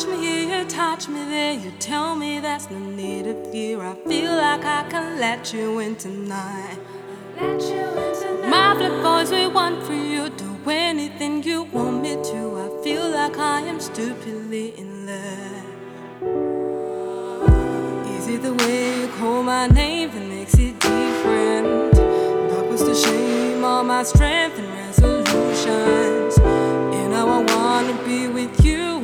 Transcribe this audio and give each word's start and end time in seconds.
touch 0.00 0.08
me 0.08 0.46
here, 0.46 0.64
touch 0.64 1.08
me 1.08 1.24
there. 1.24 1.52
You 1.52 1.72
tell 1.78 2.14
me 2.14 2.40
there's 2.40 2.70
no 2.70 2.78
need 2.78 3.26
of 3.26 3.52
fear. 3.52 3.82
I 3.82 3.94
feel 4.08 4.32
like 4.34 4.64
I 4.64 4.88
can 4.88 5.18
let 5.20 5.52
you 5.52 5.78
in 5.80 5.96
tonight. 5.96 6.78
Let 7.36 7.60
you 7.60 7.84
in 8.04 8.14
tonight. 8.14 8.48
My 8.48 8.74
flip 8.76 9.02
boys, 9.02 9.30
we 9.30 9.46
want 9.46 9.82
for 9.82 9.92
you. 9.92 10.30
Do 10.30 10.70
anything 10.70 11.42
you 11.42 11.64
want 11.64 12.00
me 12.02 12.14
to. 12.14 12.38
I 12.64 12.82
feel 12.82 13.10
like 13.10 13.36
I 13.36 13.60
am 13.60 13.78
stupidly 13.78 14.78
in 14.78 15.06
love. 15.06 15.66
Is 18.16 18.26
it 18.28 18.42
the 18.42 18.54
way 18.54 19.00
you 19.00 19.08
call 19.18 19.42
my 19.42 19.66
name 19.66 20.10
that 20.12 20.26
makes 20.26 20.54
it 20.54 20.80
different? 20.80 21.92
That 21.92 22.66
was 22.70 22.84
the 22.86 22.94
shame, 22.94 23.64
all 23.64 23.84
my 23.84 24.02
strength 24.02 24.58
and 24.58 24.68
resolutions. 24.68 26.38
And 26.38 27.10
now 27.12 27.28
I 27.28 27.44
wanna 27.54 28.02
be 28.04 28.28
with 28.28 28.64
you 28.64 28.99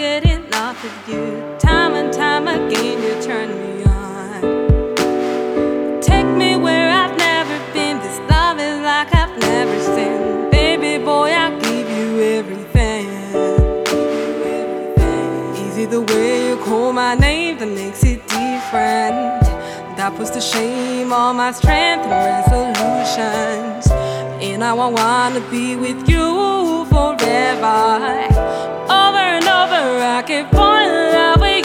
I 0.00 0.02
can 0.02 0.22
get 0.22 0.46
enough 0.46 0.82
of 0.82 1.08
you. 1.08 1.56
Time 1.58 1.92
and 1.92 2.10
time 2.10 2.48
again, 2.48 3.02
you 3.02 3.20
turn 3.22 3.50
me 3.50 3.84
on. 3.84 4.40
Take 6.00 6.26
me 6.26 6.56
where 6.56 6.88
I've 6.90 7.18
never 7.18 7.58
been. 7.74 7.98
This 7.98 8.18
love 8.30 8.58
is 8.58 8.80
like 8.80 9.14
I've 9.14 9.36
never 9.38 9.78
seen. 9.82 10.50
Baby 10.50 11.04
boy, 11.04 11.30
I 11.30 11.50
give 11.60 11.90
you 11.90 12.18
everything. 12.38 13.08
Easy 15.66 15.84
the 15.84 16.00
way 16.00 16.48
you 16.48 16.56
call 16.64 16.94
my 16.94 17.14
name 17.14 17.58
that 17.58 17.68
makes 17.68 18.02
it 18.02 18.26
different. 18.28 19.44
That 19.98 20.14
puts 20.16 20.30
to 20.30 20.40
shame 20.40 21.12
all 21.12 21.34
my 21.34 21.52
strength 21.52 22.06
and 22.06 22.46
resolutions. 22.46 23.89
And 24.42 24.64
I 24.64 24.72
wanna 24.72 25.40
be 25.50 25.76
with 25.76 26.08
you 26.08 26.86
forever. 26.86 28.24
Over 28.88 29.24
and 29.36 29.44
over, 29.44 29.82
I 30.16 30.24
keep 30.26 30.50
falling 30.50 30.88
in 30.88 31.12
love 31.12 31.40
with 31.42 31.56
you. 31.56 31.59